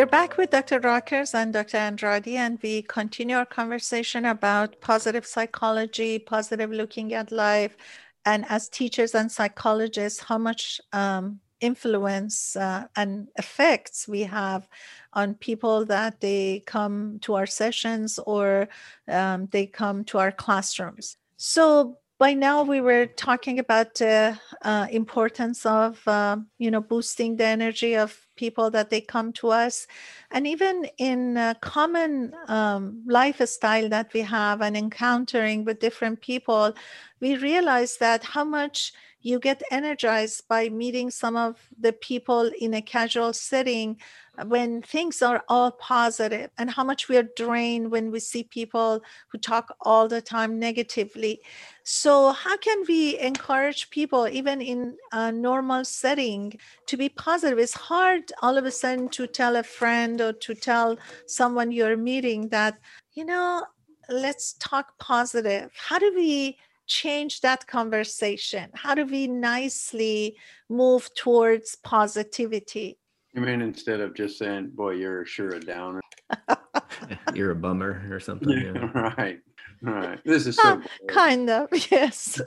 [0.00, 0.80] We're back with Dr.
[0.80, 1.76] Rockers and Dr.
[1.76, 7.76] Andrade, and we continue our conversation about positive psychology, positive looking at life,
[8.24, 14.66] and as teachers and psychologists, how much um, influence uh, and effects we have
[15.12, 18.70] on people that they come to our sessions or
[19.06, 21.18] um, they come to our classrooms.
[21.36, 27.36] So by now we were talking about the uh, importance of uh, you know boosting
[27.36, 29.86] the energy of people that they come to us.
[30.30, 36.74] And even in common um, lifestyle that we have and encountering with different people
[37.20, 42.74] we realize that how much you get energized by meeting some of the people in
[42.74, 43.96] a casual setting
[44.38, 48.42] uh, when things are all positive and how much we are drained when we see
[48.44, 51.40] people who talk all the time negatively.
[51.82, 57.58] So how can we encourage people even in a normal setting to be positive?
[57.58, 61.96] It's hard all of a sudden to tell a friend or to tell someone you're
[61.96, 62.78] meeting that
[63.12, 63.64] you know
[64.08, 65.70] let's talk positive.
[65.74, 66.58] How do we
[66.90, 70.36] change that conversation how do we nicely
[70.68, 72.98] move towards positivity
[73.32, 76.00] you mean instead of just saying, "Boy, you're sure a downer,"
[77.34, 78.50] you're a bummer or something?
[78.50, 79.14] Yeah, yeah.
[79.16, 79.40] right,
[79.82, 80.20] right.
[80.24, 82.40] This is uh, so kind of yes.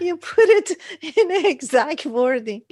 [0.00, 0.70] you put it
[1.02, 2.62] in exact wording.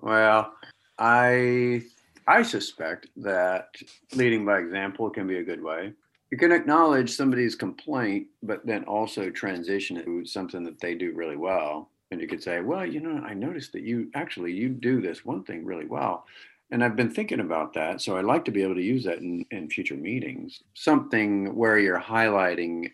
[0.00, 0.54] Well,
[0.98, 1.82] I
[2.28, 3.74] I suspect that
[4.14, 5.94] leading by example can be a good way.
[6.34, 11.12] You can acknowledge somebody's complaint, but then also transition it to something that they do
[11.12, 14.68] really well and you could say well you know i noticed that you actually you
[14.68, 16.26] do this one thing really well
[16.70, 18.00] and I've been thinking about that.
[18.00, 20.62] So I'd like to be able to use that in, in future meetings.
[20.74, 22.90] Something where you're highlighting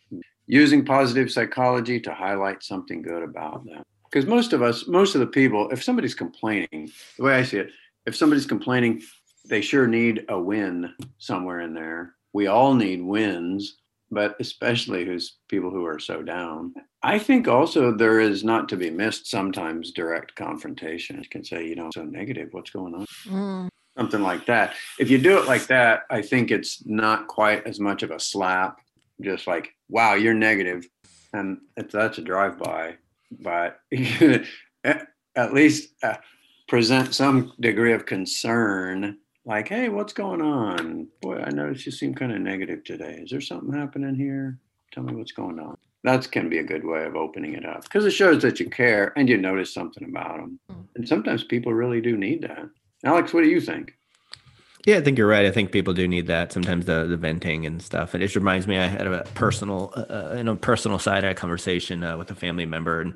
[0.46, 3.82] using positive psychology to highlight something good about them.
[4.04, 7.58] Because most of us, most of the people, if somebody's complaining, the way I see
[7.58, 7.70] it,
[8.04, 9.00] if somebody's complaining,
[9.46, 12.16] they sure need a win somewhere in there.
[12.32, 13.76] We all need wins,
[14.10, 16.74] but especially who's people who are so down.
[17.02, 21.18] I think also there is not to be missed sometimes direct confrontation.
[21.18, 23.06] You can say, you know, so negative, what's going on?
[23.26, 23.68] Mm.
[23.96, 24.74] Something like that.
[24.98, 28.20] If you do it like that, I think it's not quite as much of a
[28.20, 28.80] slap
[29.20, 30.88] just like, wow, you're negative,
[31.32, 32.96] and that's a drive by.
[33.30, 33.80] But
[34.84, 36.16] at least uh,
[36.68, 41.08] present some degree of concern, like, hey, what's going on?
[41.20, 43.20] Boy, I noticed you seem kind of negative today.
[43.22, 44.58] Is there something happening here?
[44.92, 45.76] Tell me what's going on.
[46.02, 48.70] That can be a good way of opening it up because it shows that you
[48.70, 50.58] care and you notice something about them.
[50.70, 50.80] Hmm.
[50.96, 52.68] And sometimes people really do need that.
[53.04, 53.94] Alex, what do you think?
[54.86, 55.44] Yeah, I think you're right.
[55.44, 58.14] I think people do need that sometimes the the venting and stuff.
[58.14, 61.22] And it just reminds me, I had a personal, uh, uh in a personal side,
[61.22, 63.14] had a conversation uh, with a family member, and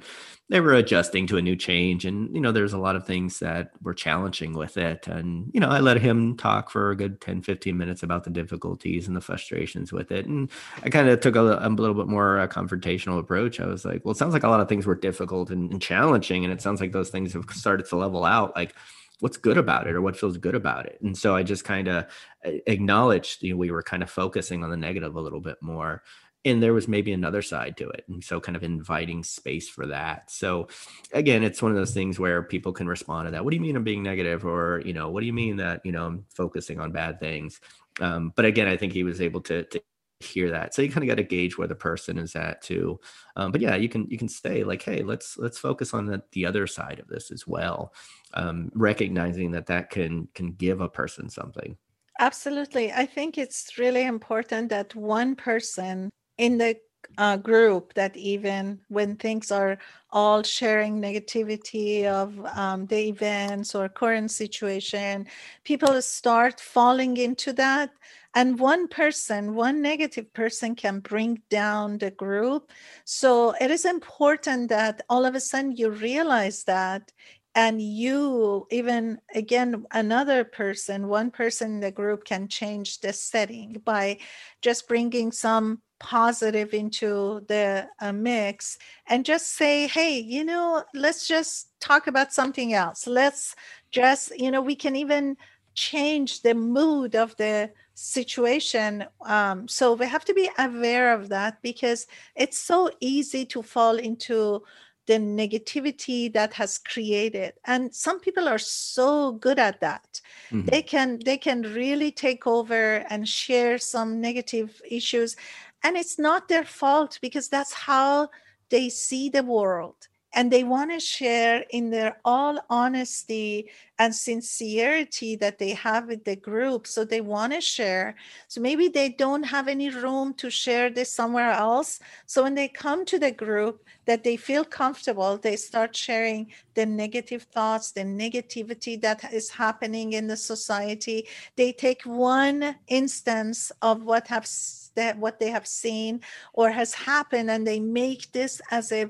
[0.51, 3.39] they were adjusting to a new change, and you know, there's a lot of things
[3.39, 5.07] that were challenging with it.
[5.07, 8.31] And you know, I let him talk for a good 10, 15 minutes about the
[8.31, 10.51] difficulties and the frustrations with it, and
[10.83, 13.59] I kind of took a, a, little bit more uh, confrontational approach.
[13.59, 15.81] I was like, well, it sounds like a lot of things were difficult and, and
[15.81, 18.55] challenging, and it sounds like those things have started to level out.
[18.55, 18.75] Like
[19.21, 20.99] what's good about it or what feels good about it.
[21.03, 22.07] And so i just kind of
[22.45, 26.03] acknowledged you know, we were kind of focusing on the negative a little bit more
[26.47, 29.87] and there was maybe another side to it and so kind of inviting space for
[29.87, 30.31] that.
[30.31, 30.69] So
[31.13, 33.63] again it's one of those things where people can respond to that what do you
[33.63, 34.45] mean i'm being negative?
[34.45, 37.61] or you know what do you mean that you know i'm focusing on bad things?
[38.01, 39.81] Um, but again i think he was able to, to
[40.21, 40.75] hear that.
[40.75, 43.01] So you kind of got to gauge where the person is at too.
[43.37, 46.23] Um, but yeah you can you can say like hey let's let's focus on the,
[46.33, 47.93] the other side of this as well.
[48.35, 51.77] Um, recognizing that that can can give a person something.
[52.21, 52.93] Absolutely.
[52.93, 56.77] I think it's really important that one person in the
[57.19, 59.79] uh, group that even when things are
[60.11, 65.27] all sharing negativity of um, the events or current situation
[65.65, 67.91] people start falling into that.
[68.37, 72.71] And one person one negative person can bring down the group.
[73.05, 77.13] So it is important that all of a sudden you realize that
[77.55, 83.81] and you even again another person one person in the group can change the setting
[83.85, 84.19] by
[84.63, 88.77] just bringing some positive into the uh, mix
[89.07, 93.55] and just say hey you know let's just talk about something else let's
[93.91, 95.37] just you know we can even
[95.75, 99.05] change the mood of the situation.
[99.25, 103.97] Um, so we have to be aware of that because it's so easy to fall
[103.97, 104.63] into
[105.07, 110.67] the negativity that has created and some people are so good at that mm-hmm.
[110.67, 115.37] they can they can really take over and share some negative issues
[115.83, 118.29] and it's not their fault because that's how
[118.71, 125.37] they see the world and they want to share in their all honesty and sincerity
[125.37, 126.87] that they have with the group.
[126.87, 128.17] So they want to share.
[128.49, 132.01] So maybe they don't have any room to share this somewhere else.
[132.27, 136.85] So when they come to the group that they feel comfortable they start sharing the
[136.85, 141.27] negative thoughts the negativity that is happening in the society.
[141.57, 144.47] They take one instance of what have
[144.95, 146.21] that what they have seen
[146.53, 149.09] or has happened and they make this as a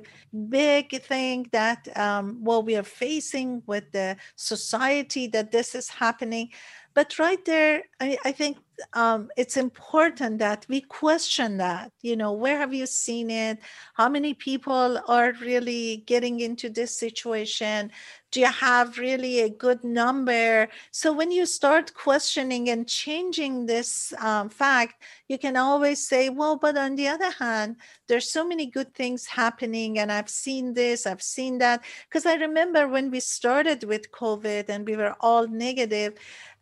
[0.49, 6.51] big thing that um, well we are facing with the society that this is happening.
[6.95, 8.59] But right there i, I think
[8.93, 13.59] um, it's important that we question that you know where have you seen it?
[13.95, 17.91] How many people are really getting into this situation?
[18.31, 20.69] Do you have really a good number?
[20.91, 26.57] So when you start questioning and changing this um, fact you can always say well
[26.57, 27.77] but on the other hand
[28.09, 31.83] there's so many good things happening and i've seen this i've seen that.
[32.09, 36.15] Because i remember when we started with covid and we were all negative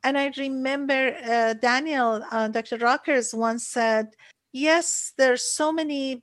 [0.05, 2.79] and I remember uh, Daniel, uh, Dr.
[2.79, 4.09] Rockers once said,
[4.53, 6.23] yes, there's so many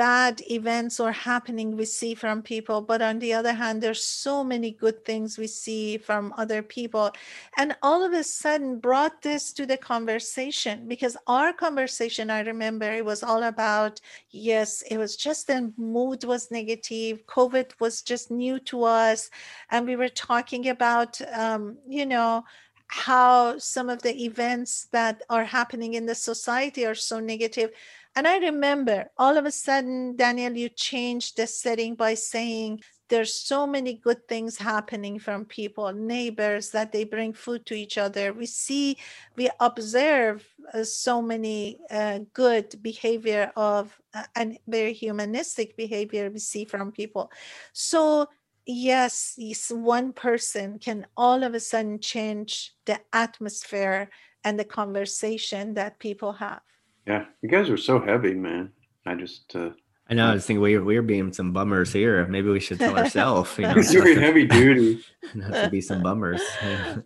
[0.00, 4.42] bad events or happening we see from people but on the other hand there's so
[4.42, 7.10] many good things we see from other people
[7.58, 12.90] and all of a sudden brought this to the conversation because our conversation i remember
[12.90, 14.00] it was all about
[14.30, 19.28] yes it was just the mood was negative covid was just new to us
[19.70, 22.42] and we were talking about um, you know
[22.90, 27.70] how some of the events that are happening in the society are so negative.
[28.16, 32.80] And I remember all of a sudden, Daniel, you changed the setting by saying
[33.10, 37.98] there's so many good things happening from people neighbors that they bring food to each
[37.98, 38.96] other we see
[39.36, 46.38] we observe uh, so many uh, good behavior of uh, and very humanistic behavior we
[46.38, 47.30] see from people
[47.72, 48.28] so
[48.66, 54.10] yes, yes one person can all of a sudden change the atmosphere
[54.44, 56.60] and the conversation that people have.
[57.06, 58.72] Yeah you guys are so heavy man.
[59.06, 59.70] I just uh
[60.10, 60.28] I know.
[60.28, 62.26] I was thinking we're we're being some bummers here.
[62.26, 63.56] Maybe we should tell ourselves.
[63.56, 65.04] You know, doing heavy duty.
[65.34, 66.42] Not to be some bummers.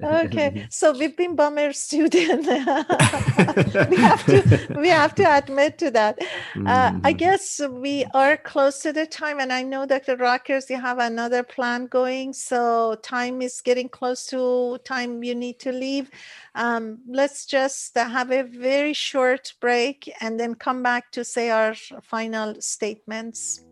[0.02, 2.08] okay, so we've been bummers too.
[2.08, 2.38] Then
[3.90, 6.18] we have to we have to admit to that.
[6.56, 7.18] Uh, I mm.
[7.18, 10.16] guess we are close to the time, and I know, Dr.
[10.16, 12.32] Rockers, you have another plan going.
[12.32, 16.10] So time is getting close to time you need to leave.
[16.54, 21.74] Um, let's just have a very short break and then come back to say our
[22.02, 22.54] final
[22.94, 23.64] statements.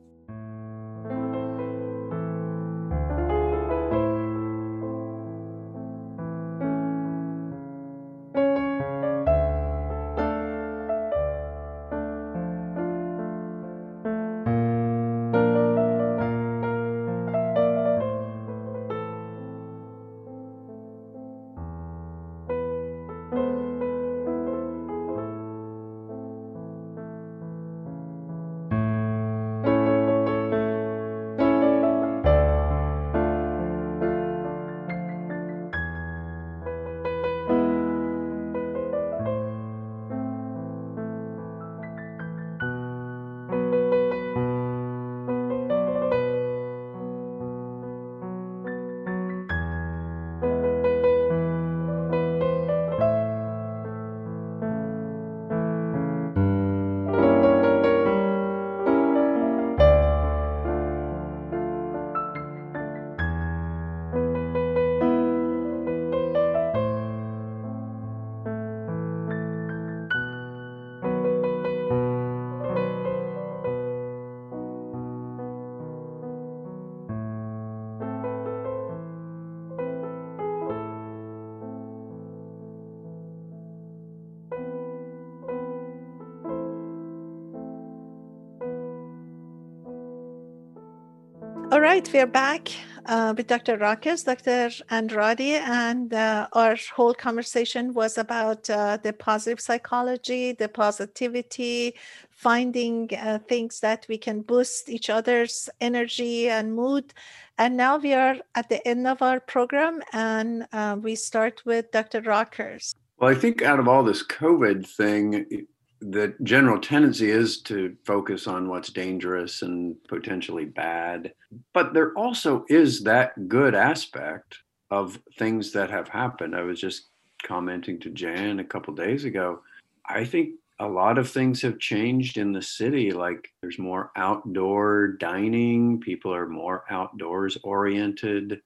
[91.93, 92.71] Right, we're back
[93.05, 93.77] uh, with Dr.
[93.77, 94.71] Rockers, Dr.
[94.89, 101.95] Andrade, and uh, our whole conversation was about uh, the positive psychology, the positivity,
[102.31, 107.13] finding uh, things that we can boost each other's energy and mood.
[107.59, 111.91] And now we are at the end of our program, and uh, we start with
[111.91, 112.23] Dr.
[112.23, 112.95] Rockers.
[113.19, 115.67] Well, I think out of all this COVID thing,
[116.03, 121.33] the general tendency is to focus on what's dangerous and potentially bad.
[121.73, 124.59] But there also is that good aspect
[124.91, 126.57] of things that have happened.
[126.57, 127.07] I was just
[127.43, 129.63] commenting to Jan a couple days ago.
[130.07, 133.13] I think a lot of things have changed in the city.
[133.13, 138.61] Like there's more outdoor dining, people are more outdoors oriented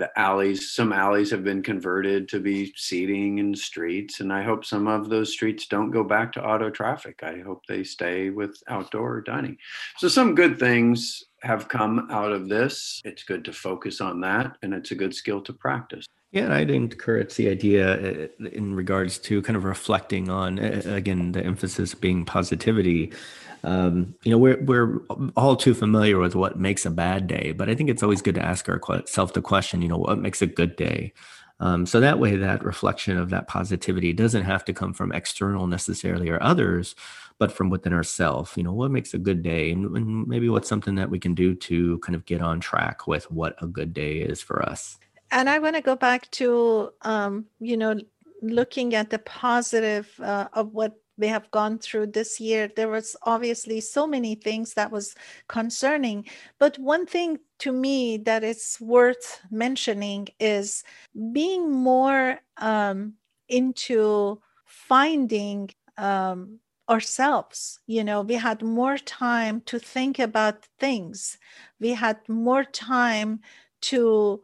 [0.00, 4.64] the alleys some alleys have been converted to be seating and streets and i hope
[4.64, 7.22] some of those streets don't go back to auto traffic.
[7.22, 9.56] I hope they stay with outdoor dining.
[9.96, 13.00] So some good things have come out of this.
[13.04, 16.06] It's good to focus on that and it's a good skill to practice.
[16.32, 20.82] Yeah, and I'd encourage the idea uh, in regards to kind of reflecting on, uh,
[20.86, 23.12] again, the emphasis being positivity
[23.62, 24.98] um, you know, we're we're
[25.36, 28.34] all too familiar with what makes a bad day, but I think it's always good
[28.36, 31.12] to ask ourselves the question, you know, what makes a good day?
[31.60, 35.66] Um, so that way, that reflection of that positivity doesn't have to come from external
[35.66, 36.94] necessarily or others,
[37.38, 38.52] but from within ourselves.
[38.56, 41.34] You know, what makes a good day, and, and maybe what's something that we can
[41.34, 44.98] do to kind of get on track with what a good day is for us.
[45.30, 47.94] And I want to go back to, um, you know,
[48.42, 53.16] looking at the positive uh, of what we have gone through this year there was
[53.22, 55.14] obviously so many things that was
[55.48, 56.26] concerning.
[56.58, 60.82] But one thing to me that is worth mentioning is
[61.32, 63.14] being more um,
[63.48, 66.58] into finding um,
[66.88, 67.78] ourselves.
[67.86, 71.38] You know we had more time to think about things.
[71.78, 73.40] We had more time
[73.82, 74.42] to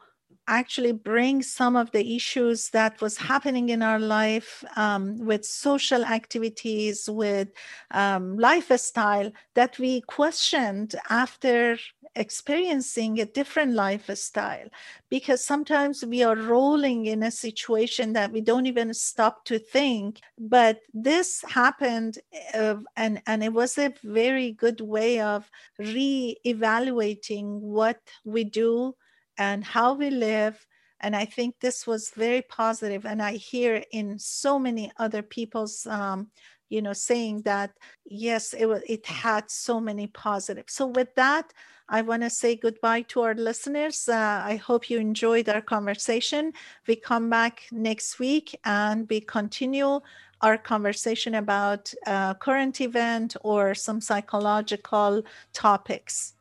[0.49, 6.05] actually bring some of the issues that was happening in our life um, with social
[6.05, 7.49] activities with
[7.91, 11.79] um, lifestyle that we questioned after
[12.15, 14.69] experiencing a different lifestyle.
[15.11, 20.21] Because sometimes we are rolling in a situation that we don't even stop to think
[20.39, 22.19] but this happened
[22.55, 28.95] uh, and and it was a very good way of re-evaluating what we do
[29.39, 30.67] and how we live
[31.01, 33.05] and i think this was very positive.
[33.05, 36.29] and i hear in so many other people's um,
[36.69, 37.71] you know saying that
[38.05, 40.73] yes it was it had so many positives.
[40.73, 41.53] So with that
[41.89, 44.09] i want to say goodbye to our listeners.
[44.09, 46.53] Uh, i hope you enjoyed our conversation.
[46.89, 50.01] We come back next week and we continue
[50.43, 55.23] our conversation about uh, current event or some psychological
[55.53, 56.36] topics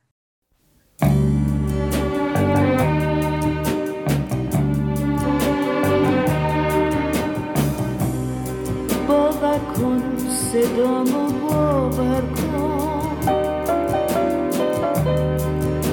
[9.56, 13.18] باور کن صدامو باور کن.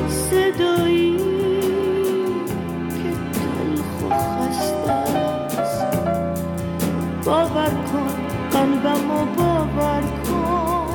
[0.09, 1.17] صدایی
[2.89, 5.85] که تلخ و خسته است.
[7.25, 8.15] باور کن
[8.53, 10.87] قلبمو باور کن.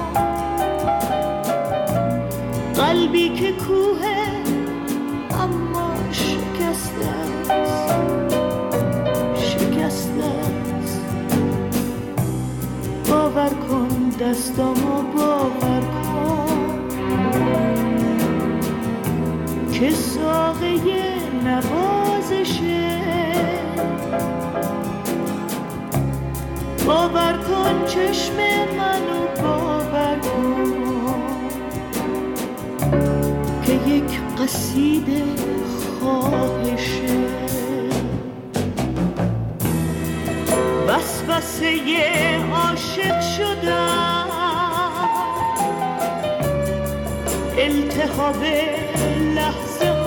[2.76, 3.76] قلبی که کوه
[14.20, 16.89] دستامو باور کن
[19.72, 20.78] که ساقه
[21.43, 22.88] نوازشه
[26.86, 28.36] باور کن چشم
[28.78, 30.74] منو باور کن
[33.65, 35.24] که یک قصیده
[35.99, 37.18] خواهشه
[40.88, 41.68] وسوسه
[42.68, 43.86] عاشق شدم.
[47.57, 48.43] التهاب
[49.35, 49.97] لحظه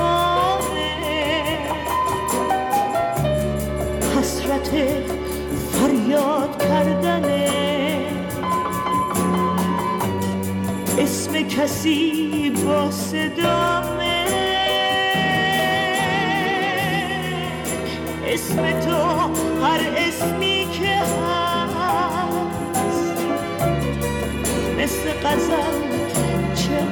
[4.18, 4.70] حسرت
[5.72, 7.50] فریاد کردنه
[10.98, 14.26] اسم کسی با صدامه؟
[18.26, 18.96] اسم تو
[19.64, 22.00] هر اسمی که هست
[24.78, 26.09] مثل چه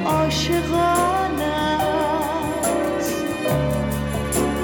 [0.05, 1.43] عاشقانه
[2.97, 3.23] است.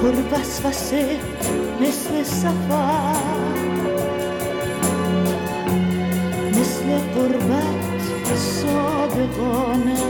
[0.02, 1.18] پر وسوسه
[1.80, 3.16] مثل سفر
[6.50, 8.02] مثل قربت
[8.36, 10.00] صادقانه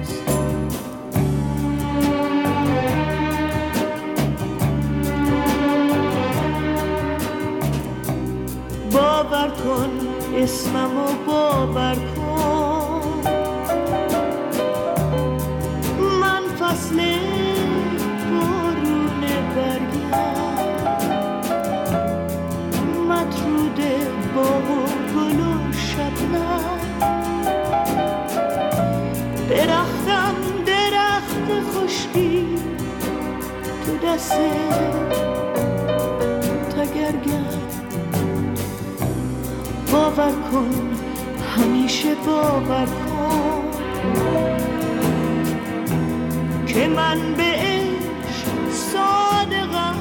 [0.00, 0.22] است.
[8.92, 9.90] باور کن
[10.36, 12.17] اسممو باور کن.
[39.92, 40.70] باور کن
[41.56, 43.07] همیشه باور کن
[46.78, 49.96] که من به عشق صادقم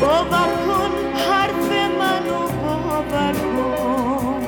[0.00, 4.42] باور کن حرف منو باور کن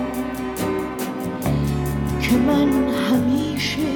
[2.21, 3.89] که من همیشه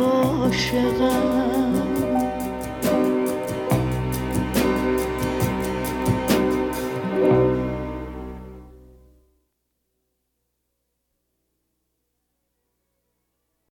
[0.00, 1.57] عاشقم